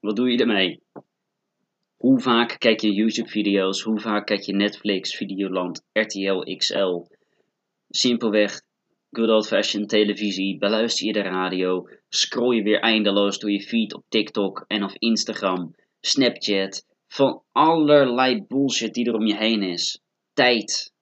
wat 0.00 0.16
doe 0.16 0.30
je 0.30 0.38
ermee? 0.38 0.82
Hoe 1.96 2.20
vaak 2.20 2.56
kijk 2.58 2.80
je 2.80 2.92
YouTube-video's? 2.92 3.82
Hoe 3.82 4.00
vaak 4.00 4.26
kijk 4.26 4.40
je 4.40 4.52
Netflix, 4.52 5.16
Videoland, 5.16 5.84
RTL 5.92 6.56
XL? 6.56 7.02
Simpelweg 7.88 8.60
good 9.10 9.28
old 9.28 9.46
fashioned 9.46 9.88
televisie, 9.88 10.58
beluister 10.58 11.06
je 11.06 11.12
de 11.12 11.22
radio, 11.22 11.88
scroll 12.08 12.54
je 12.54 12.62
weer 12.62 12.80
eindeloos 12.80 13.38
door 13.38 13.50
je 13.50 13.62
feed 13.62 13.94
op 13.94 14.04
TikTok 14.08 14.64
en 14.66 14.84
of 14.84 14.94
Instagram, 14.94 15.74
Snapchat, 16.00 16.86
van 17.08 17.42
allerlei 17.52 18.44
bullshit 18.48 18.94
die 18.94 19.06
er 19.06 19.14
om 19.14 19.26
je 19.26 19.36
heen 19.36 19.62
is. 19.62 20.00
Tijd. 20.32 20.92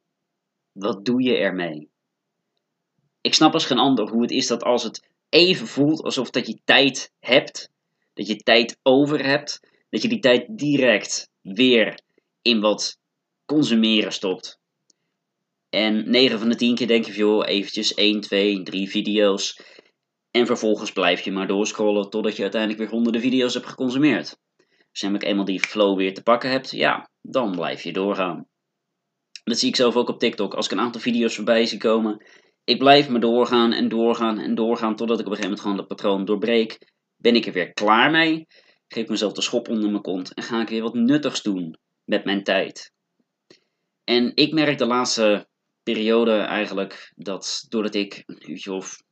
Wat 0.73 1.05
doe 1.05 1.23
je 1.23 1.37
ermee? 1.37 1.89
Ik 3.21 3.35
snap 3.35 3.53
als 3.53 3.67
geen 3.67 3.79
ander 3.79 4.09
hoe 4.09 4.23
het 4.23 4.31
is 4.31 4.47
dat 4.47 4.63
als 4.63 4.83
het 4.83 5.09
even 5.29 5.67
voelt 5.67 6.03
alsof 6.03 6.31
dat 6.31 6.47
je 6.47 6.61
tijd 6.65 7.13
hebt, 7.19 7.71
dat 8.17 8.27
je 8.27 8.37
tijd 8.37 8.79
over 8.83 9.25
hebt, 9.25 9.61
dat 9.91 10.03
je 10.03 10.09
die 10.09 10.19
tijd 10.19 10.47
direct 10.49 11.31
weer 11.41 12.01
in 12.43 12.61
wat 12.61 12.99
consumeren 13.45 14.13
stopt. 14.13 14.59
En 15.69 16.11
9 16.11 16.39
van 16.39 16.49
de 16.49 16.55
10 16.55 16.75
keer 16.75 16.87
denk 16.87 17.05
je, 17.05 17.13
joh, 17.13 17.47
eventjes 17.47 17.95
1, 17.95 18.21
2, 18.21 18.63
3 18.63 18.89
video's. 18.89 19.61
En 20.31 20.47
vervolgens 20.47 20.93
blijf 20.93 21.21
je 21.21 21.33
maar 21.33 21.47
doorscrollen 21.47 22.11
totdat 22.11 22.37
je 22.37 22.43
uiteindelijk 22.43 22.81
weer 22.81 22.91
honderden 22.91 23.21
video's 23.21 23.55
hebt 23.55 23.67
geconsumeerd. 23.67 24.39
Als 24.57 25.01
je 25.01 25.07
namelijk 25.07 25.25
eenmaal 25.25 25.45
die 25.45 25.61
flow 25.61 25.97
weer 25.97 26.15
te 26.15 26.23
pakken 26.23 26.51
hebt, 26.51 26.71
ja, 26.71 27.11
dan 27.23 27.51
blijf 27.51 27.83
je 27.83 27.93
doorgaan. 27.93 28.49
Dat 29.45 29.59
zie 29.59 29.69
ik 29.69 29.77
zelf 29.77 29.97
ook 29.97 30.09
op 30.09 30.19
TikTok. 30.19 30.55
Als 30.55 30.67
ik 30.67 30.73
een 30.73 30.81
aantal 30.81 31.01
video's 31.01 31.35
voorbij 31.35 31.67
zie 31.67 31.79
komen, 31.79 32.25
ik 32.65 32.79
blijf 32.79 33.09
maar 33.09 33.21
doorgaan 33.21 33.73
en 33.73 33.89
doorgaan 33.89 34.39
en 34.39 34.55
doorgaan 34.55 34.97
totdat 34.97 35.21
ik 35.21 35.27
op 35.27 35.33
een 35.33 35.37
gegeven 35.37 35.43
moment 35.43 35.61
gewoon 35.61 35.77
dat 35.77 35.87
patroon 35.87 36.25
doorbreek. 36.25 36.95
Ben 37.27 37.37
ik 37.37 37.47
er 37.47 37.53
weer 37.53 37.73
klaar 37.73 38.11
mee? 38.11 38.47
Geef 38.89 39.09
mezelf 39.09 39.33
de 39.33 39.43
schop 39.43 39.69
onder 39.69 39.91
mijn 39.91 40.03
kont 40.03 40.35
en 40.35 40.43
ga 40.43 40.61
ik 40.61 40.69
weer 40.69 40.83
wat 40.83 40.95
nuttigs 40.95 41.43
doen 41.43 41.79
met 42.05 42.25
mijn 42.25 42.45
tijd. 42.45 42.93
En 44.05 44.33
ik 44.35 44.53
merk 44.53 44.79
de 44.79 44.87
laatste 44.87 45.49
periode 45.83 46.33
eigenlijk 46.33 47.13
dat 47.17 47.67
doordat 47.69 47.95
ik 47.95 48.23
een 48.27 48.51
uurtje 48.51 48.73
of 48.73 49.03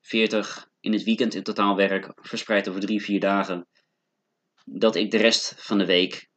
40 0.00 0.68
in 0.80 0.92
het 0.92 1.02
weekend 1.02 1.34
in 1.34 1.42
totaal 1.42 1.76
werk, 1.76 2.12
verspreid 2.14 2.68
over 2.68 2.80
drie, 2.80 3.02
vier 3.02 3.20
dagen, 3.20 3.66
dat 4.64 4.96
ik 4.96 5.10
de 5.10 5.16
rest 5.18 5.54
van 5.56 5.78
de 5.78 5.86
week 5.86 6.28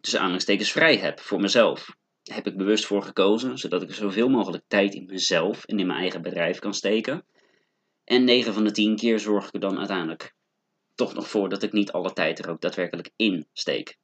tussen 0.00 0.18
aanhalingstekens 0.18 0.72
vrij 0.72 0.96
heb 0.96 1.20
voor 1.20 1.40
mezelf. 1.40 1.96
Daar 2.22 2.36
heb 2.36 2.46
ik 2.46 2.56
bewust 2.56 2.86
voor 2.86 3.02
gekozen, 3.02 3.58
zodat 3.58 3.82
ik 3.82 3.94
zoveel 3.94 4.28
mogelijk 4.28 4.64
tijd 4.66 4.94
in 4.94 5.06
mezelf 5.06 5.64
en 5.64 5.78
in 5.78 5.86
mijn 5.86 5.98
eigen 5.98 6.22
bedrijf 6.22 6.58
kan 6.58 6.74
steken. 6.74 7.26
En 8.04 8.24
9 8.24 8.54
van 8.54 8.64
de 8.64 8.70
10 8.70 8.96
keer 8.96 9.18
zorg 9.18 9.46
ik 9.46 9.54
er 9.54 9.60
dan 9.60 9.78
uiteindelijk 9.78 10.34
toch 10.94 11.14
nog 11.14 11.28
voor 11.28 11.48
dat 11.48 11.62
ik 11.62 11.72
niet 11.72 11.92
alle 11.92 12.12
tijd 12.12 12.38
er 12.38 12.50
ook 12.50 12.60
daadwerkelijk 12.60 13.10
in 13.16 13.46
steek. 13.52 13.96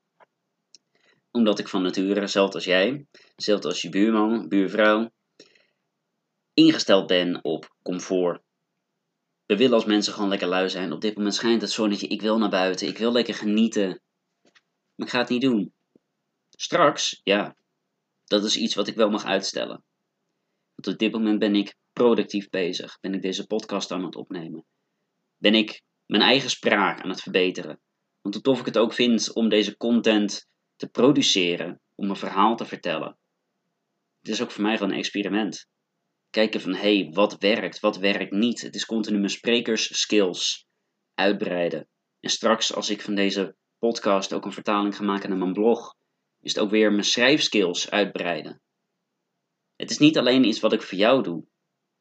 Omdat 1.30 1.58
ik 1.58 1.69
van 1.69 1.83
nature, 1.83 2.27
zelfs 2.27 2.55
als 2.55 2.64
jij, 2.64 3.06
zelfs 3.36 3.66
als 3.66 3.83
je 3.83 3.88
buurman, 3.88 4.48
buurvrouw, 4.48 5.11
ingesteld 6.55 7.06
ben 7.06 7.44
op 7.44 7.74
comfort. 7.83 8.42
We 9.46 9.56
willen 9.56 9.74
als 9.74 9.84
mensen 9.84 10.12
gewoon 10.12 10.28
lekker 10.28 10.48
lui 10.48 10.68
zijn. 10.68 10.92
Op 10.92 11.00
dit 11.00 11.16
moment 11.16 11.34
schijnt 11.34 11.62
het 11.62 11.70
zonnetje, 11.70 12.06
ik 12.06 12.20
wil 12.20 12.38
naar 12.38 12.50
buiten, 12.50 12.88
ik 12.88 12.98
wil 12.98 13.12
lekker 13.12 13.34
genieten. 13.34 14.00
Maar 14.94 15.06
ik 15.06 15.12
ga 15.12 15.18
het 15.18 15.28
niet 15.28 15.41
doen. 15.41 15.72
Straks, 16.50 17.20
ja, 17.24 17.56
dat 18.24 18.44
is 18.44 18.56
iets 18.56 18.74
wat 18.74 18.88
ik 18.88 18.94
wel 18.94 19.11
mag 19.11 19.24
uitstellen. 19.24 19.83
Want 20.74 20.86
op 20.86 20.98
dit 20.98 21.12
moment 21.12 21.38
ben 21.38 21.55
ik 21.55 21.74
productief 21.92 22.48
bezig. 22.48 22.98
Ben 23.00 23.14
ik 23.14 23.22
deze 23.22 23.46
podcast 23.46 23.91
aan 23.91 24.05
het 24.05 24.16
opnemen. 24.16 24.64
Ben 25.36 25.55
ik 25.55 25.83
mijn 26.10 26.22
eigen 26.22 26.50
spraak 26.50 27.00
aan 27.00 27.08
het 27.10 27.22
verbeteren. 27.22 27.80
Want 28.20 28.34
hoe 28.34 28.44
tof 28.44 28.58
ik 28.58 28.66
het 28.66 28.78
ook 28.78 28.92
vind 28.92 29.32
om 29.32 29.48
deze 29.48 29.76
content 29.76 30.48
te 30.76 30.88
produceren, 30.88 31.80
om 31.94 32.10
een 32.10 32.16
verhaal 32.16 32.56
te 32.56 32.64
vertellen. 32.64 33.18
Het 34.20 34.28
is 34.28 34.42
ook 34.42 34.50
voor 34.50 34.62
mij 34.62 34.76
gewoon 34.76 34.92
een 34.92 34.98
experiment. 34.98 35.68
Kijken 36.30 36.60
van 36.60 36.74
hé, 36.74 36.98
hey, 36.98 37.10
wat 37.12 37.38
werkt, 37.38 37.80
wat 37.80 37.98
werkt 37.98 38.32
niet. 38.32 38.60
Het 38.60 38.74
is 38.74 38.86
continu 38.86 39.16
mijn 39.16 39.30
sprekersskills 39.30 40.66
uitbreiden. 41.14 41.88
En 42.20 42.30
straks 42.30 42.74
als 42.74 42.90
ik 42.90 43.02
van 43.02 43.14
deze 43.14 43.56
podcast 43.78 44.32
ook 44.32 44.44
een 44.44 44.52
vertaling 44.52 44.96
ga 44.96 45.02
maken 45.02 45.28
naar 45.28 45.38
mijn 45.38 45.52
blog, 45.52 45.94
is 46.40 46.54
het 46.54 46.62
ook 46.62 46.70
weer 46.70 46.90
mijn 46.90 47.04
schrijfskills 47.04 47.90
uitbreiden. 47.90 48.60
Het 49.77 49.90
is 49.90 49.98
niet 49.98 50.18
alleen 50.18 50.44
iets 50.44 50.60
wat 50.60 50.72
ik 50.72 50.82
voor 50.82 50.98
jou 50.98 51.22
doe. 51.22 51.46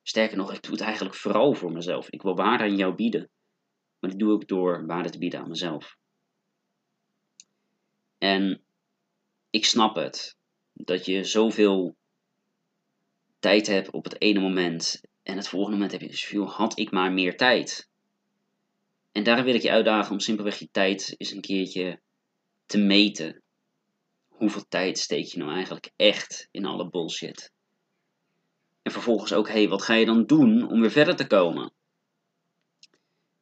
Sterker 0.01 0.37
nog, 0.37 0.53
ik 0.53 0.61
doe 0.61 0.71
het 0.71 0.81
eigenlijk 0.81 1.15
vooral 1.15 1.53
voor 1.53 1.71
mezelf. 1.71 2.09
Ik 2.09 2.21
wil 2.21 2.35
waarde 2.35 2.63
aan 2.63 2.75
jou 2.75 2.95
bieden. 2.95 3.29
Maar 3.99 4.09
dat 4.09 4.19
doe 4.19 4.41
ik 4.41 4.47
door 4.47 4.85
waarde 4.85 5.09
te 5.09 5.17
bieden 5.17 5.39
aan 5.39 5.49
mezelf. 5.49 5.97
En 8.17 8.61
ik 9.49 9.65
snap 9.65 9.95
het. 9.95 10.37
Dat 10.73 11.05
je 11.05 11.23
zoveel 11.23 11.95
tijd 13.39 13.67
hebt 13.67 13.91
op 13.91 14.03
het 14.03 14.21
ene 14.21 14.39
moment. 14.39 15.01
En 15.23 15.37
het 15.37 15.47
volgende 15.47 15.75
moment 15.75 15.91
heb 15.91 16.01
je 16.01 16.07
dus 16.07 16.25
veel, 16.25 16.45
had 16.45 16.79
ik 16.79 16.91
maar 16.91 17.11
meer 17.11 17.37
tijd. 17.37 17.89
En 19.11 19.23
daarom 19.23 19.45
wil 19.45 19.55
ik 19.55 19.61
je 19.61 19.71
uitdagen 19.71 20.11
om 20.11 20.19
simpelweg 20.19 20.59
je 20.59 20.69
tijd 20.71 21.15
eens 21.17 21.31
een 21.31 21.41
keertje 21.41 22.01
te 22.65 22.77
meten. 22.77 23.41
Hoeveel 24.27 24.65
tijd 24.69 24.97
steek 24.97 25.25
je 25.25 25.37
nou 25.37 25.51
eigenlijk 25.51 25.91
echt 25.95 26.47
in 26.51 26.65
alle 26.65 26.89
bullshit? 26.89 27.51
En 28.81 28.91
vervolgens 28.91 29.33
ook, 29.33 29.47
hé, 29.47 29.53
hey, 29.53 29.69
wat 29.69 29.81
ga 29.81 29.93
je 29.93 30.05
dan 30.05 30.25
doen 30.25 30.69
om 30.69 30.81
weer 30.81 30.91
verder 30.91 31.15
te 31.15 31.27
komen? 31.27 31.73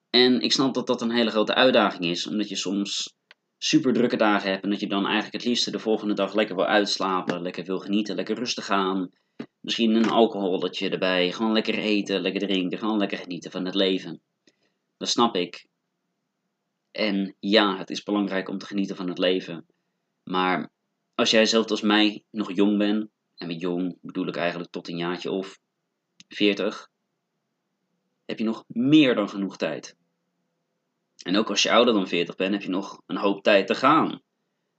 En 0.09 0.41
ik 0.41 0.51
snap 0.51 0.73
dat 0.73 0.87
dat 0.87 1.01
een 1.01 1.11
hele 1.11 1.29
grote 1.29 1.55
uitdaging 1.55 2.05
is, 2.05 2.27
omdat 2.27 2.49
je 2.49 2.55
soms 2.55 3.15
super 3.57 3.93
drukke 3.93 4.17
dagen 4.17 4.51
hebt 4.51 4.63
en 4.63 4.69
dat 4.69 4.79
je 4.79 4.87
dan 4.87 5.05
eigenlijk 5.05 5.33
het 5.33 5.45
liefste 5.45 5.71
de 5.71 5.79
volgende 5.79 6.13
dag 6.13 6.33
lekker 6.33 6.55
wil 6.55 6.65
uitslapen, 6.65 7.41
lekker 7.41 7.63
wil 7.63 7.79
genieten, 7.79 8.15
lekker 8.15 8.35
rustig 8.35 8.65
gaan. 8.65 9.09
Misschien 9.59 9.95
een 9.95 10.09
alcoholetje 10.09 10.89
erbij, 10.89 11.31
gewoon 11.31 11.51
lekker 11.51 11.77
eten, 11.77 12.21
lekker 12.21 12.47
drinken, 12.47 12.77
gewoon 12.77 12.97
lekker 12.97 13.17
genieten 13.17 13.51
van 13.51 13.65
het 13.65 13.75
leven. 13.75 14.21
Dat 14.97 15.09
snap 15.09 15.35
ik. 15.35 15.67
En 16.91 17.35
ja, 17.39 17.77
het 17.77 17.89
is 17.89 18.03
belangrijk 18.03 18.49
om 18.49 18.57
te 18.57 18.65
genieten 18.65 18.95
van 18.95 19.07
het 19.07 19.17
leven. 19.17 19.65
Maar 20.23 20.71
als 21.15 21.31
jij 21.31 21.45
zelf 21.45 21.69
als 21.69 21.81
mij 21.81 22.23
nog 22.31 22.55
jong 22.55 22.77
bent, 22.77 23.09
en 23.35 23.47
met 23.47 23.61
jong 23.61 23.97
bedoel 24.01 24.27
ik 24.27 24.35
eigenlijk 24.35 24.71
tot 24.71 24.87
een 24.87 24.97
jaartje 24.97 25.31
of 25.31 25.59
40, 26.27 26.89
heb 28.27 28.37
je 28.37 28.43
nog 28.43 28.63
meer 28.67 29.15
dan 29.15 29.29
genoeg 29.29 29.57
tijd. 29.57 29.95
En 31.23 31.37
ook 31.37 31.49
als 31.49 31.63
je 31.63 31.71
ouder 31.71 31.93
dan 31.93 32.07
40 32.07 32.35
bent, 32.35 32.53
heb 32.53 32.61
je 32.61 32.69
nog 32.69 33.01
een 33.05 33.17
hoop 33.17 33.43
tijd 33.43 33.67
te 33.67 33.75
gaan. 33.75 34.21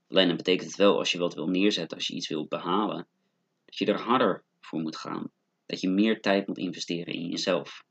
Alleen 0.07 0.27
dat 0.27 0.37
betekent 0.37 0.67
het 0.67 0.77
wel, 0.77 0.97
als 0.97 1.11
je 1.11 1.17
wat 1.17 1.33
wil 1.33 1.47
neerzetten, 1.47 1.97
als 1.97 2.07
je 2.07 2.13
iets 2.13 2.27
wilt 2.27 2.49
behalen, 2.49 3.07
dat 3.65 3.77
je 3.77 3.85
er 3.85 3.99
harder 3.99 4.43
voor 4.61 4.79
moet 4.79 4.97
gaan. 4.97 5.31
Dat 5.65 5.81
je 5.81 5.89
meer 5.89 6.21
tijd 6.21 6.47
moet 6.47 6.57
investeren 6.57 7.13
in 7.13 7.29
jezelf. 7.29 7.83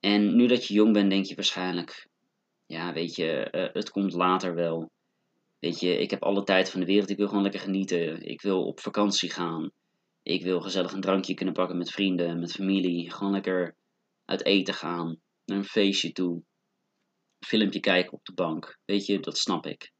En 0.00 0.36
nu 0.36 0.46
dat 0.46 0.66
je 0.66 0.74
jong 0.74 0.92
bent, 0.92 1.10
denk 1.10 1.24
je 1.24 1.34
waarschijnlijk, 1.34 2.08
ja, 2.66 2.92
weet 2.92 3.14
je, 3.14 3.48
uh, 3.52 3.72
het 3.72 3.90
komt 3.90 4.12
later 4.12 4.54
wel. 4.54 4.90
Weet 5.58 5.80
je, 5.80 5.98
ik 5.98 6.10
heb 6.10 6.22
alle 6.22 6.44
tijd 6.44 6.70
van 6.70 6.80
de 6.80 6.86
wereld, 6.86 7.10
ik 7.10 7.16
wil 7.16 7.28
gewoon 7.28 7.42
lekker 7.42 7.60
genieten. 7.60 8.22
Ik 8.22 8.42
wil 8.42 8.66
op 8.66 8.80
vakantie 8.80 9.30
gaan. 9.30 9.70
Ik 10.24 10.42
wil 10.42 10.60
gezellig 10.60 10.92
een 10.92 11.00
drankje 11.00 11.34
kunnen 11.34 11.54
pakken 11.54 11.76
met 11.78 11.90
vrienden, 11.90 12.38
met 12.38 12.52
familie. 12.52 13.10
Gewoon 13.10 13.32
lekker 13.32 13.76
uit 14.24 14.44
eten 14.44 14.74
gaan, 14.74 15.20
naar 15.44 15.58
een 15.58 15.64
feestje 15.64 16.12
toe 16.12 16.42
filmpje 17.46 17.80
kijken 17.80 18.12
op 18.12 18.24
de 18.24 18.32
bank. 18.32 18.78
Weet 18.84 19.06
je, 19.06 19.20
dat 19.20 19.38
snap 19.38 19.66
ik. 19.66 19.92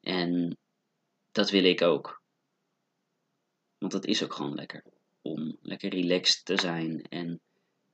En 0.00 0.58
dat 1.30 1.50
wil 1.50 1.64
ik 1.64 1.82
ook. 1.82 2.22
Want 3.78 3.92
het 3.92 4.04
is 4.04 4.22
ook 4.24 4.32
gewoon 4.34 4.54
lekker. 4.54 4.84
Om 5.22 5.58
lekker 5.60 5.90
relaxed 5.90 6.44
te 6.44 6.60
zijn 6.60 7.02
en 7.02 7.40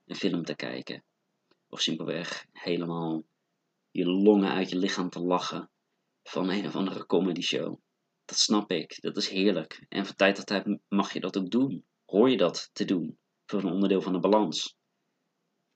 een 0.05 0.15
film 0.15 0.43
te 0.43 0.55
kijken. 0.55 1.03
Of 1.69 1.81
simpelweg 1.81 2.45
helemaal 2.51 3.23
je 3.91 4.05
longen 4.05 4.51
uit 4.51 4.69
je 4.69 4.77
lichaam 4.77 5.09
te 5.09 5.19
lachen 5.19 5.69
van 6.23 6.49
een 6.49 6.65
of 6.65 6.75
andere 6.75 7.05
comedy 7.05 7.41
show. 7.41 7.79
Dat 8.29 8.37
snap 8.37 8.71
ik. 8.71 9.01
Dat 9.01 9.17
is 9.17 9.29
heerlijk. 9.29 9.85
En 9.87 10.05
van 10.05 10.15
tijd 10.15 10.35
tot 10.35 10.45
tijd 10.45 10.79
mag 10.87 11.13
je 11.13 11.19
dat 11.19 11.37
ook 11.37 11.49
doen. 11.49 11.85
Hoor 12.05 12.29
je 12.29 12.37
dat 12.37 12.69
te 12.73 12.85
doen. 12.85 13.19
Voor 13.45 13.59
een 13.59 13.71
onderdeel 13.71 14.01
van 14.01 14.13
de 14.13 14.19
balans. 14.19 14.75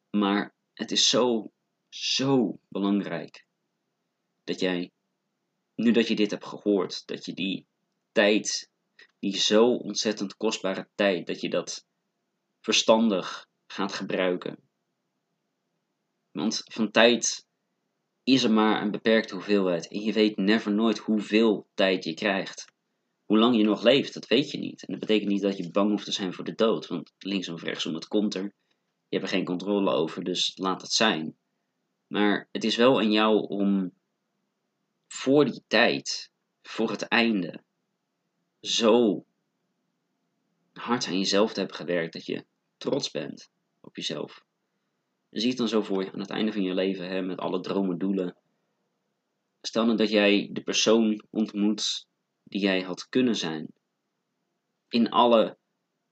Maar 0.10 0.56
het 0.74 0.92
is 0.92 1.10
zo 1.10 1.52
zo 1.90 2.60
belangrijk 2.68 3.46
dat 4.44 4.60
jij, 4.60 4.92
nu 5.76 5.92
dat 5.92 6.08
je 6.08 6.16
dit 6.16 6.32
hebt 6.32 6.46
gehoord, 6.46 7.06
dat 7.08 7.26
je 7.26 7.34
die 7.34 7.68
tijd, 8.12 8.70
die 9.20 9.38
zo 9.38 9.66
ontzettend 9.66 10.36
kostbare 10.36 10.90
tijd, 10.96 11.28
dat 11.28 11.42
je 11.42 11.50
dat 11.50 11.86
verstandig 12.62 13.48
gaat 13.68 13.94
gebruiken. 13.94 14.70
Want 16.32 16.62
van 16.64 16.92
tijd 16.92 17.46
is 18.24 18.44
er 18.44 18.52
maar 18.52 18.82
een 18.82 18.92
beperkte 18.92 19.34
hoeveelheid 19.34 19.88
en 19.88 20.00
je 20.00 20.14
weet 20.14 20.38
never 20.38 20.72
nooit 20.72 20.98
hoeveel 20.98 21.68
tijd 21.74 22.04
je 22.04 22.14
krijgt. 22.14 22.72
Hoe 23.26 23.38
lang 23.38 23.56
je 23.58 23.64
nog 23.64 23.84
leeft, 23.84 24.14
dat 24.14 24.28
weet 24.28 24.52
je 24.52 24.58
niet. 24.58 24.82
En 24.86 24.92
dat 24.92 25.00
betekent 25.00 25.30
niet 25.30 25.42
dat 25.42 25.58
je 25.58 25.72
bang 25.72 25.90
hoeft 25.90 26.06
te 26.06 26.12
zijn 26.12 26.34
voor 26.34 26.44
de 26.44 26.56
dood, 26.56 26.88
want 26.88 27.14
linksom 27.18 27.54
of 27.54 27.64
rechtsom, 27.64 27.94
het 27.94 28.08
komt 28.08 28.36
er. 28.36 28.54
Je 29.08 29.20
hebt 29.20 29.24
er 29.32 29.38
geen 29.38 29.46
controle 29.46 29.92
over, 29.92 30.24
dus 30.24 30.52
laat 30.56 30.82
het 30.82 30.92
zijn. 30.92 31.36
Maar 32.08 32.48
het 32.52 32.64
is 32.64 32.76
wel 32.76 33.00
aan 33.00 33.12
jou 33.12 33.48
om 33.48 33.94
voor 35.08 35.46
die 35.46 35.64
tijd, 35.68 36.32
voor 36.62 36.92
het 36.92 37.02
einde, 37.02 37.64
zo 38.62 39.26
hard 40.74 41.08
aan 41.08 41.18
jezelf 41.18 41.54
te 41.54 41.60
hebben 41.60 41.78
gewerkt 41.78 42.14
dat 42.14 42.26
je 42.26 42.46
trots 42.78 43.12
bent 43.12 43.50
op 43.82 43.96
jezelf. 43.96 44.46
En 45.34 45.40
zie 45.40 45.50
het 45.50 45.58
dan 45.58 45.68
zo 45.68 45.82
voor 45.82 46.04
je 46.04 46.12
aan 46.12 46.20
het 46.20 46.30
einde 46.30 46.52
van 46.52 46.64
je 46.64 46.74
leven, 46.74 47.10
hè, 47.10 47.22
met 47.22 47.38
alle 47.40 47.60
dromen, 47.60 47.98
doelen. 47.98 48.38
Stel 49.62 49.86
nou 49.86 49.98
dat 49.98 50.10
jij 50.10 50.50
de 50.52 50.62
persoon 50.64 51.24
ontmoet 51.30 52.08
die 52.44 52.62
jij 52.62 52.82
had 52.82 53.10
kunnen 53.10 53.36
zijn. 53.36 53.74
In 54.90 55.10
alle 55.10 55.58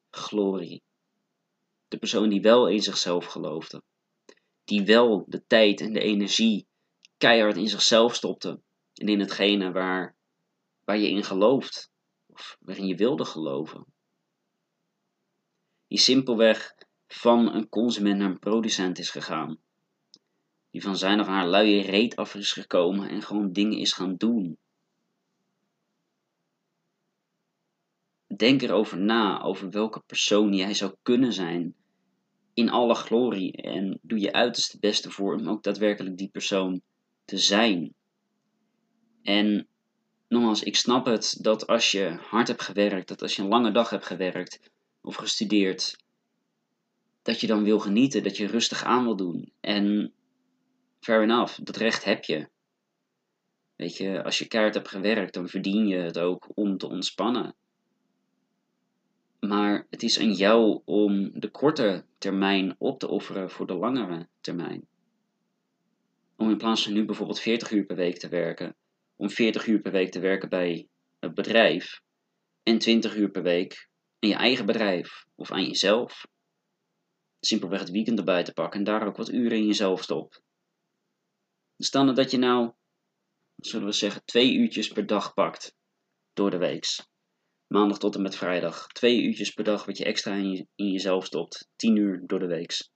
glorie. 0.10 0.84
De 1.88 1.98
persoon 1.98 2.30
die 2.30 2.42
wel 2.42 2.70
in 2.70 2.82
zichzelf 2.82 3.26
geloofde. 3.26 3.84
Die 4.64 4.86
wel 4.86 5.26
de 5.28 5.46
tijd 5.48 5.82
en 5.82 5.94
de 5.94 6.02
energie 6.02 6.68
keihard 7.18 7.58
in 7.58 7.68
zichzelf 7.68 8.16
stopte. 8.16 8.62
En 8.94 9.08
in 9.08 9.20
hetgene 9.20 9.72
waar, 9.72 10.16
waar 10.84 10.98
je 10.98 11.10
in 11.10 11.24
gelooft. 11.24 11.92
Of 12.28 12.58
waarin 12.60 12.88
je 12.88 12.96
wilde 12.96 13.26
geloven. 13.26 13.86
Die 15.88 16.00
simpelweg 16.00 16.74
van 17.14 17.54
een 17.54 17.70
consument 17.70 18.18
naar 18.18 18.30
een 18.30 18.40
producent 18.40 19.00
is 19.00 19.10
gegaan. 19.10 19.58
Die 20.70 20.82
van 20.82 20.98
zijn 20.98 21.20
of 21.20 21.28
haar 21.28 21.48
luie 21.48 21.82
reet 21.82 22.16
af 22.16 22.36
is 22.36 22.52
gekomen 22.52 23.10
en 23.10 23.22
gewoon 23.22 23.52
dingen 23.52 23.78
is 23.78 23.94
gaan 23.94 24.16
doen. 24.16 24.58
Denk 28.36 28.62
erover 28.62 28.98
na, 29.00 29.42
over 29.42 29.70
welke 29.70 30.02
persoon 30.06 30.54
jij 30.54 30.74
zou 30.74 30.96
kunnen 31.02 31.34
zijn 31.34 31.76
in 32.54 32.70
alle 32.70 32.96
glorie. 32.96 33.52
En 33.52 34.00
doe 34.02 34.20
je 34.20 34.34
uiterste 34.34 34.80
beste 34.80 35.12
voor 35.12 35.36
om 35.36 35.50
ook 35.50 35.64
daadwerkelijk 35.64 36.18
die 36.18 36.30
persoon 36.30 36.82
te 37.26 37.38
zijn. 37.38 37.94
En 39.22 39.68
nogmaals, 40.28 40.64
ik 40.64 40.76
snap 40.76 41.06
het 41.06 41.38
dat 41.42 41.68
als 41.68 41.92
je 41.92 42.18
hard 42.22 42.48
hebt 42.48 42.62
gewerkt, 42.62 43.08
dat 43.08 43.22
als 43.22 43.36
je 43.36 43.42
een 43.42 43.48
lange 43.48 43.72
dag 43.72 43.90
hebt 43.90 44.06
gewerkt 44.06 44.72
of 45.02 45.16
gestudeerd, 45.16 46.01
dat 47.22 47.40
je 47.40 47.48
dan 47.48 47.64
wil 47.64 47.80
genieten, 47.80 48.24
dat 48.24 48.38
je 48.38 48.48
rustig 48.48 48.84
aan 48.84 49.04
wil 49.04 49.16
doen. 49.16 49.52
En 49.60 50.14
fair 51.00 51.22
enough, 51.22 51.60
dat 51.64 51.78
recht 51.78 52.04
heb 52.04 52.24
je. 52.24 52.50
Weet 53.76 53.98
je, 53.98 54.24
als 54.24 54.40
je 54.40 54.48
kaart 54.48 54.74
hebt 54.74 54.88
gewerkt, 54.88 55.34
dan 55.34 55.48
verdien 55.48 55.88
je 55.88 55.96
het 55.96 56.20
ook 56.20 56.50
om 56.54 56.78
te 56.78 56.88
ontspannen. 56.88 57.56
Maar 59.40 59.88
het 59.90 60.04
is 60.04 60.20
aan 60.20 60.34
jou 60.34 60.82
om 60.86 61.32
de 61.34 61.50
korte 61.50 62.06
termijn 62.18 62.76
op 62.78 63.00
te 63.00 63.08
offeren 63.08 63.50
voor 63.50 63.68
de 63.68 63.74
langere 63.74 64.28
termijn. 64.42 64.88
Om 66.36 66.50
in 66.50 66.58
plaats 66.58 66.84
van 66.84 66.94
nu 66.94 67.06
bijvoorbeeld 67.06 67.40
40 67.40 67.72
uur 67.72 67.86
per 67.86 67.96
week 67.96 68.18
te 68.18 68.30
werken, 68.30 68.76
om 69.16 69.30
40 69.30 69.68
uur 69.68 69.80
per 69.80 69.92
week 69.92 70.12
te 70.12 70.20
werken 70.20 70.50
bij 70.50 70.88
het 71.20 71.34
bedrijf 71.34 72.02
en 72.64 72.78
20 72.78 73.16
uur 73.16 73.30
per 73.30 73.44
week 73.44 73.90
in 74.20 74.30
je 74.30 74.36
eigen 74.36 74.66
bedrijf 74.66 75.26
of 75.36 75.52
aan 75.52 75.66
jezelf. 75.66 76.28
Simpelweg 77.46 77.80
het 77.80 77.92
weekend 77.92 78.18
erbij 78.18 78.44
te 78.44 78.54
pakken 78.54 78.80
en 78.80 78.86
daar 78.86 79.08
ook 79.08 79.18
wat 79.18 79.32
uren 79.32 79.58
in 79.58 79.66
jezelf 79.66 80.04
stopt. 80.04 80.42
Stel 81.78 82.04
nou 82.04 82.16
dat 82.16 82.32
je 82.32 82.38
nou, 82.38 82.72
zullen 83.56 83.88
we 83.88 83.94
zeggen, 83.94 84.26
twee 84.26 84.54
uurtjes 84.54 84.88
per 84.88 85.06
dag 85.06 85.34
pakt 85.34 85.76
door 86.34 86.52
de 86.52 86.58
weeks 86.58 87.10
maandag 87.72 87.98
tot 87.98 88.16
en 88.16 88.22
met 88.22 88.36
vrijdag. 88.36 88.88
Twee 88.88 89.22
uurtjes 89.22 89.52
per 89.52 89.64
dag 89.64 89.86
wat 89.86 89.98
je 89.98 90.06
extra 90.06 90.34
in, 90.34 90.68
in 90.76 90.92
jezelf 90.92 91.26
stopt. 91.26 91.70
Tien 91.76 91.96
uur 91.96 92.22
door 92.26 92.40
de 92.40 92.46
week. 92.46 92.90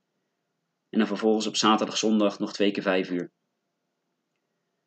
En 0.90 1.00
dan 1.00 1.08
vervolgens 1.08 1.48
op 1.48 1.56
zaterdag, 1.56 1.98
zondag 1.98 2.40
nog 2.40 2.54
twee 2.54 2.72
keer 2.72 2.84
vijf 2.84 3.10
uur. 3.10 3.32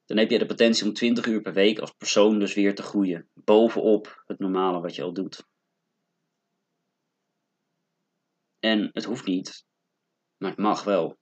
Dan 0.05 0.17
heb 0.17 0.31
je 0.31 0.39
de 0.39 0.47
potentie 0.47 0.87
om 0.87 0.93
20 0.93 1.27
uur 1.27 1.41
per 1.41 1.53
week 1.53 1.79
als 1.79 1.93
persoon 1.93 2.39
dus 2.39 2.55
weer 2.55 2.75
te 2.75 2.83
groeien. 2.83 3.29
Bovenop 3.35 4.23
het 4.27 4.39
normale 4.39 4.81
wat 4.81 4.95
je 4.95 5.03
al 5.03 5.13
doet. 5.13 5.47
En 8.69 8.91
het 8.93 9.05
hoeft 9.05 9.26
niet, 9.26 9.65
maar 10.38 10.50
het 10.50 10.59
mag 10.59 10.85
wel. 10.85 11.17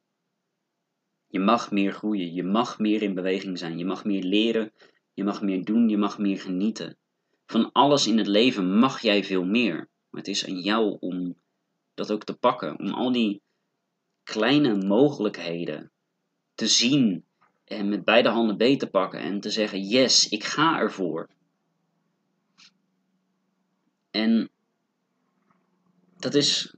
Je 1.27 1.39
mag 1.39 1.71
meer 1.71 1.93
groeien, 1.93 2.35
je 2.35 2.43
mag 2.43 2.79
meer 2.79 3.03
in 3.03 3.15
beweging 3.15 3.59
zijn, 3.59 3.79
je 3.79 3.85
mag 3.85 4.05
meer 4.05 4.23
leren, 4.23 4.73
je 5.15 5.25
mag 5.25 5.43
meer 5.43 5.65
doen, 5.65 5.89
je 5.89 5.97
mag 5.97 6.19
meer 6.19 6.41
genieten. 6.41 6.97
Van 7.47 7.73
alles 7.73 8.07
in 8.07 8.19
het 8.19 8.27
leven 8.27 8.79
mag 8.79 9.01
jij 9.01 9.25
veel 9.25 9.45
meer. 9.45 9.77
Maar 10.11 10.21
het 10.21 10.29
is 10.29 10.47
aan 10.47 10.61
jou 10.61 10.97
om 11.01 11.37
dat 11.95 12.13
ook 12.13 12.25
te 12.25 12.35
pakken. 12.35 12.79
Om 12.79 12.93
al 12.93 13.13
die 13.13 13.43
kleine 14.23 14.87
mogelijkheden 14.87 15.91
te 16.55 16.67
zien 16.67 17.25
en 17.65 17.89
met 17.89 18.05
beide 18.05 18.29
handen 18.29 18.57
beet 18.57 18.79
te 18.79 18.91
pakken 18.91 19.21
en 19.21 19.41
te 19.41 19.51
zeggen: 19.51 19.81
Yes, 19.81 20.29
ik 20.29 20.45
ga 20.45 20.79
ervoor. 20.79 21.29
En 24.11 24.51
dat 26.17 26.35
is 26.35 26.77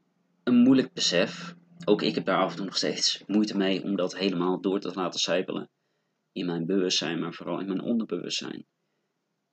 een 0.49 0.63
moeilijk 0.63 0.93
besef. 0.93 1.55
Ook 1.85 2.03
ik 2.03 2.15
heb 2.15 2.25
daar 2.25 2.39
af 2.39 2.51
en 2.51 2.57
toe 2.57 2.65
nog 2.65 2.77
steeds 2.77 3.23
moeite 3.27 3.57
mee 3.57 3.83
om 3.83 3.97
dat 3.97 4.17
helemaal 4.17 4.61
door 4.61 4.81
te 4.81 4.93
laten 4.95 5.21
sijpelen. 5.21 5.71
In 6.33 6.47
mijn 6.47 6.67
bewustzijn, 6.67 7.19
maar 7.19 7.35
vooral 7.35 7.61
in 7.61 7.67
mijn 7.67 7.81
onderbewustzijn. 7.81 8.67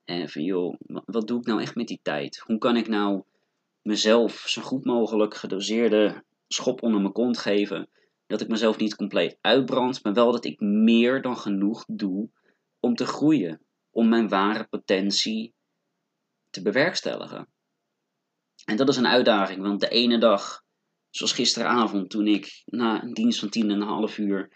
En 0.04 0.28
van 0.28 0.42
joh, 0.42 0.80
wat 1.04 1.26
doe 1.26 1.38
ik 1.38 1.46
nou 1.46 1.60
echt 1.60 1.74
met 1.74 1.86
die 1.86 2.00
tijd? 2.02 2.38
Hoe 2.38 2.58
kan 2.58 2.76
ik 2.76 2.88
nou 2.88 3.22
mezelf 3.82 4.32
zo 4.32 4.62
goed 4.62 4.84
mogelijk 4.84 5.34
gedoseerde 5.34 6.24
schop 6.48 6.82
onder 6.82 7.00
mijn 7.00 7.12
kont 7.12 7.38
geven? 7.38 7.88
Dat 8.26 8.40
ik 8.40 8.48
mezelf 8.48 8.78
niet 8.78 8.96
compleet 8.96 9.38
uitbrand, 9.40 10.02
maar 10.02 10.12
wel 10.12 10.32
dat 10.32 10.44
ik 10.44 10.60
meer 10.60 11.22
dan 11.22 11.36
genoeg 11.36 11.84
doe 11.86 12.30
om 12.80 12.94
te 12.94 13.06
groeien. 13.06 13.60
Om 13.90 14.08
mijn 14.08 14.28
ware 14.28 14.64
potentie 14.64 15.54
te 16.50 16.62
bewerkstelligen. 16.62 17.48
En 18.64 18.76
dat 18.76 18.88
is 18.88 18.96
een 18.96 19.06
uitdaging, 19.06 19.62
want 19.62 19.80
de 19.80 19.88
ene 19.88 20.18
dag, 20.18 20.64
zoals 21.16 21.32
gisteravond 21.32 22.10
toen 22.10 22.26
ik 22.26 22.62
na 22.64 23.02
een 23.02 23.14
dienst 23.14 23.38
van 23.38 23.48
tien 23.48 23.70
en 23.70 23.80
een 23.80 23.88
half 23.88 24.18
uur 24.18 24.52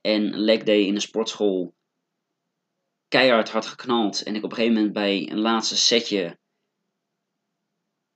en 0.00 0.38
leg 0.38 0.62
day 0.62 0.80
in 0.80 0.94
de 0.94 1.00
sportschool 1.00 1.74
keihard 3.08 3.50
had 3.50 3.66
geknald. 3.66 4.22
En 4.22 4.34
ik 4.34 4.44
op 4.44 4.50
een 4.50 4.56
gegeven 4.56 4.76
moment 4.76 4.94
bij 4.94 5.30
een 5.30 5.40
laatste 5.40 5.76
setje 5.76 6.38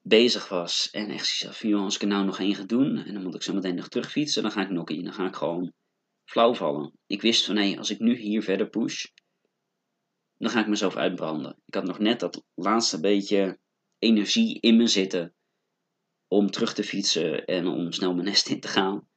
bezig 0.01 0.49
was. 0.49 0.91
En 0.91 1.11
echt 1.11 1.27
zoiets 1.27 1.59
van, 1.59 1.75
als 1.75 1.95
ik 1.95 2.03
er 2.03 2.09
nou 2.09 2.25
nog 2.25 2.39
één 2.39 2.55
ga 2.55 2.65
doen. 2.65 2.97
En 2.97 3.15
dan 3.15 3.23
moet 3.23 3.35
ik 3.35 3.43
zo 3.43 3.55
meteen 3.55 3.75
nog 3.75 3.89
terugfietsen. 3.89 4.43
Dan 4.43 4.51
ga 4.53 4.63
ik 4.63 4.71
nog 4.71 4.91
in. 4.91 5.05
Dan 5.05 5.13
ga 5.13 5.27
ik 5.27 5.37
gewoon 5.37 5.73
flauw 6.25 6.55
vallen. 6.55 6.93
Ik 7.07 7.23
wist 7.23 7.45
van, 7.45 7.57
hé, 7.57 7.77
als 7.79 7.91
ik 7.91 7.99
nu 7.99 8.17
hier 8.17 8.43
verder 8.43 8.69
push. 8.69 9.07
Dan 10.37 10.51
ga 10.51 10.61
ik 10.61 10.67
mezelf 10.67 10.97
uitbranden. 10.97 11.63
Ik 11.67 11.75
had 11.75 11.85
nog 11.85 11.99
net 11.99 12.21
dat 12.21 12.45
laatste 12.55 13.01
beetje 13.01 13.59
energie 13.99 14.61
in 14.61 14.77
me 14.77 14.87
zitten. 14.87 15.35
Om 16.33 16.51
terug 16.51 16.75
te 16.75 16.85
fietsen 16.85 17.47
en 17.47 17.67
om 17.67 17.93
snel 17.93 18.15
mijn 18.15 18.27
nest 18.27 18.49
in 18.49 18.61
te 18.61 18.69
gaan. 18.69 19.09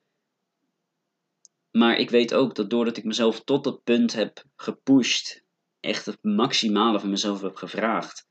Maar 1.71 1.97
ik 1.97 2.09
weet 2.09 2.33
ook 2.33 2.55
dat 2.55 2.69
doordat 2.69 2.97
ik 2.97 3.03
mezelf 3.03 3.43
tot 3.43 3.63
dat 3.63 3.83
punt 3.83 4.13
heb 4.13 4.43
gepusht 4.55 5.43
echt 5.79 6.05
het 6.05 6.23
maximale 6.23 6.99
van 6.99 7.09
mezelf 7.09 7.41
heb 7.41 7.55
gevraagd, 7.55 8.27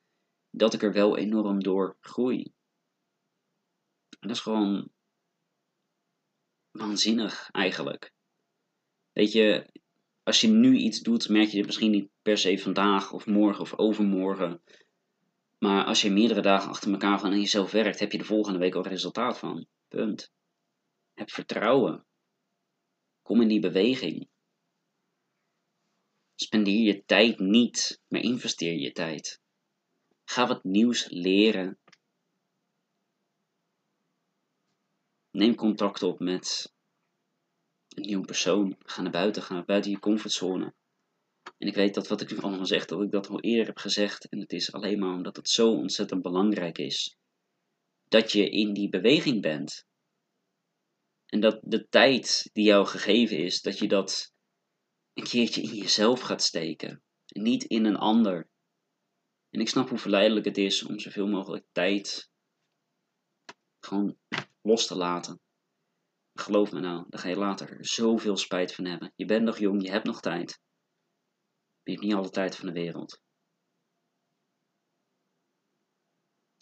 dat 0.51 0.75
ik 0.75 0.83
er 0.83 0.93
wel 0.93 1.17
enorm 1.17 1.63
door 1.63 1.97
groei. 2.01 2.43
En 4.19 4.29
dat 4.29 4.31
is 4.37 4.41
gewoon 4.41 4.91
waanzinnig 6.71 7.49
eigenlijk. 7.51 8.13
Weet 9.13 9.33
je, 9.33 9.71
als 10.23 10.41
je 10.41 10.49
nu 10.49 10.77
iets 10.77 11.01
doet, 11.01 11.29
merk 11.29 11.49
je 11.49 11.57
het 11.57 11.67
misschien 11.67 11.91
niet 11.91 12.11
per 12.23 12.39
se 12.39 12.59
vandaag 12.59 13.13
of 13.13 13.27
morgen 13.27 13.61
of 13.61 13.79
overmorgen. 13.79 14.63
Maar 15.63 15.85
als 15.85 16.03
je 16.03 16.11
meerdere 16.11 16.41
dagen 16.41 16.69
achter 16.69 16.93
elkaar 16.93 17.21
van 17.21 17.31
aan 17.31 17.39
jezelf 17.39 17.71
werkt, 17.71 17.99
heb 17.99 18.13
je 18.13 18.19
de 18.19 18.25
volgende 18.25 18.59
week 18.59 18.75
al 18.75 18.87
resultaat 18.87 19.39
van. 19.39 19.67
Punt. 19.89 20.33
Heb 21.13 21.31
vertrouwen. 21.31 22.07
Kom 23.23 23.41
in 23.41 23.49
die 23.49 23.61
beweging. 23.61 24.29
Spendeer 26.35 26.95
je 26.95 27.05
tijd 27.05 27.39
niet, 27.39 28.01
maar 28.09 28.21
investeer 28.21 28.79
je 28.79 28.93
tijd. 28.93 29.41
Ga 30.25 30.47
wat 30.47 30.65
nieuws 30.65 31.07
leren. 31.09 31.79
Neem 35.31 35.55
contact 35.55 36.03
op 36.03 36.19
met 36.19 36.73
een 37.89 38.03
nieuwe 38.03 38.27
persoon. 38.27 38.77
Ga 38.79 39.03
naar 39.03 39.13
buiten, 39.13 39.43
ga 39.43 39.65
buiten 39.65 39.91
je 39.91 39.99
comfortzone. 39.99 40.75
En 41.59 41.69
ik 41.69 41.75
weet 41.75 41.95
dat 41.95 42.09
wat 42.09 42.21
ik 42.21 42.31
nu 42.31 42.39
allemaal 42.39 42.67
zeg, 42.67 42.87
dat 42.87 43.03
ik 43.03 43.11
dat 43.11 43.29
al 43.29 43.41
eerder 43.41 43.67
heb 43.67 43.79
gezegd. 43.79 44.29
En 44.29 44.41
het 44.41 44.53
is 44.53 44.73
alleen 44.73 44.99
maar 44.99 45.15
omdat 45.15 45.37
het 45.37 45.49
zo 45.49 45.73
ontzettend 45.73 46.23
belangrijk 46.23 46.79
is. 46.79 47.17
Dat 48.09 48.33
je 48.33 48.51
in 48.51 48.73
die 48.73 48.89
beweging 48.89 49.43
bent. 49.43 49.87
En 51.27 51.41
dat 51.41 51.61
de 51.63 51.89
tijd 51.89 52.51
die 52.53 52.65
jou 52.65 52.87
gegeven 52.87 53.39
is, 53.39 53.63
dat 53.63 53.79
je 53.79 53.89
dat 53.89 54.33
een 55.15 55.25
keertje 55.25 55.63
in 55.63 55.75
jezelf 55.75 56.21
gaat 56.21 56.43
steken. 56.43 57.03
En 57.27 57.43
niet 57.43 57.65
in 57.65 57.85
een 57.85 57.97
ander. 57.97 58.49
En 59.51 59.61
ik 59.61 59.69
snap 59.69 59.89
hoe 59.89 59.99
verleidelijk 59.99 60.47
het 60.47 60.59
is 60.59 60.83
om 60.83 60.99
zoveel 60.99 61.27
mogelijk 61.27 61.67
tijd 61.73 62.31
gewoon 63.81 64.19
los 64.63 64.87
te 64.87 64.97
laten. 64.97 65.41
Geloof 66.35 66.73
me 66.73 66.81
nou, 66.81 67.05
daar 67.09 67.21
ga 67.21 67.29
je 67.29 67.37
later 67.37 67.77
zoveel 67.81 68.37
spijt 68.37 68.75
van 68.75 68.85
hebben. 68.85 69.13
Je 69.17 69.25
bent 69.25 69.45
nog 69.45 69.59
jong, 69.59 69.83
je 69.83 69.91
hebt 69.91 70.07
nog 70.07 70.21
tijd 70.21 70.61
ben 71.83 71.95
je 71.95 72.01
niet 72.01 72.15
alle 72.15 72.31
tijd 72.31 72.57
van 72.57 72.67
de 72.67 72.73
wereld. 72.73 73.23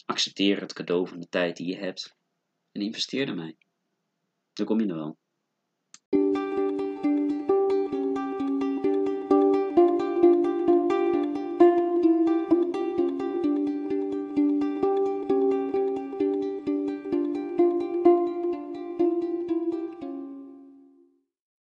Accepteer 0.05 0.61
het 0.61 0.73
cadeau 0.73 1.07
van 1.07 1.19
de 1.19 1.27
tijd 1.27 1.57
die 1.57 1.67
je 1.67 1.77
hebt 1.77 2.15
en 2.71 2.81
investeer 2.81 3.27
ermee. 3.27 3.57
Dan 4.53 4.65
kom 4.65 4.79
je 4.79 4.87
er 4.87 4.95
wel. 4.95 5.19